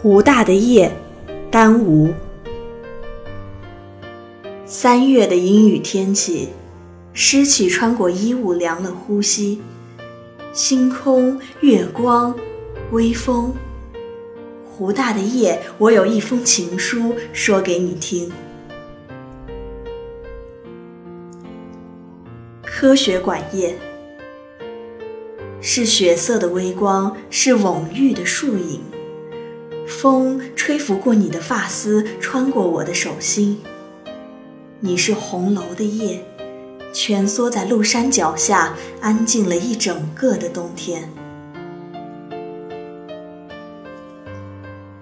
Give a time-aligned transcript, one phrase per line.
[0.00, 0.92] 湖大的夜，
[1.50, 2.14] 丹吴。
[4.64, 6.50] 三月的阴雨天气，
[7.12, 9.60] 湿气穿过衣物，凉了呼吸。
[10.52, 12.32] 星空、月光、
[12.92, 13.52] 微风。
[14.70, 18.30] 湖大的夜，我有一封情书，说给你听。
[22.62, 23.76] 科学馆夜，
[25.60, 28.80] 是血色的微光，是蓊郁的树影。
[29.88, 33.58] 风吹拂过你的发丝，穿过我的手心。
[34.80, 36.22] 你是红楼的夜，
[36.92, 41.10] 蜷缩在麓山脚下，安静了一整个的冬天。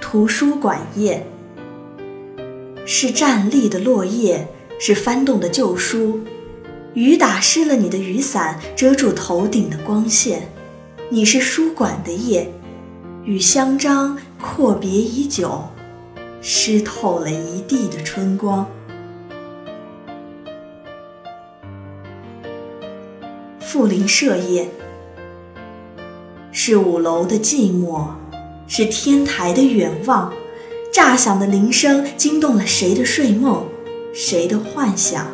[0.00, 1.24] 图书馆夜，
[2.84, 4.48] 是站立的落叶，
[4.80, 6.20] 是翻动的旧书。
[6.94, 10.48] 雨打湿了你的雨伞，遮住头顶的光线。
[11.08, 12.52] 你是书馆的夜，
[13.24, 15.62] 与香樟阔别已久，
[16.42, 18.66] 湿透了一地的春光。
[23.60, 24.68] 富林社夜，
[26.50, 28.08] 是五楼的寂寞，
[28.66, 30.34] 是天台的远望。
[30.92, 33.64] 炸响的铃声惊动了谁的睡梦，
[34.12, 35.26] 谁的幻想？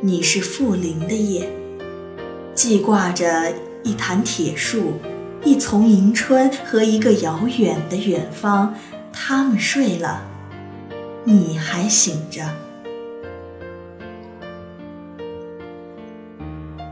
[0.00, 1.48] 你是富林的夜，
[2.54, 4.92] 记挂着一坛铁树。
[5.44, 8.74] 一丛迎春和一个遥远的远方，
[9.12, 10.22] 他们睡了，
[11.24, 12.42] 你还醒着。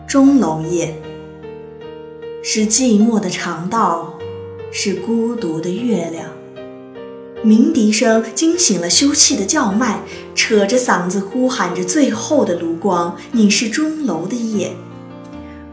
[0.09, 1.01] 钟楼夜，
[2.43, 4.19] 是寂寞的长道，
[4.73, 6.27] 是孤独的月亮。
[7.45, 10.01] 鸣笛声惊醒了休憩的叫卖，
[10.35, 13.17] 扯着嗓子呼喊着最后的炉光。
[13.31, 14.75] 你是钟楼的夜。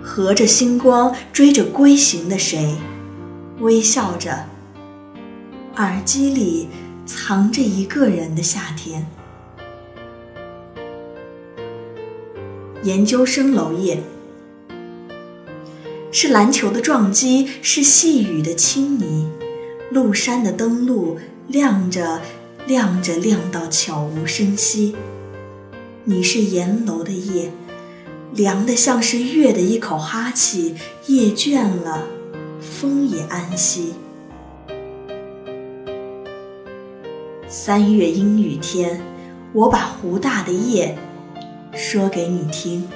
[0.08, 2.75] 合着星光追着归行的谁，
[3.59, 4.45] 微笑着。
[5.75, 6.69] 耳机里
[7.05, 9.06] 藏着一个人的夏天。
[12.84, 14.01] 研究生楼夜，
[16.09, 19.28] 是篮球的撞击，是细雨的轻昵。
[19.91, 22.22] 麓山的灯路亮着，
[22.66, 24.95] 亮着，亮到悄无声息。
[26.06, 27.51] 你是檐楼的夜。
[28.33, 30.75] 凉得像是月的一口哈气，
[31.07, 32.05] 夜倦了，
[32.59, 33.93] 风也安息。
[37.47, 39.01] 三月阴雨天，
[39.53, 40.97] 我把湖大的夜
[41.73, 42.88] 说给你听。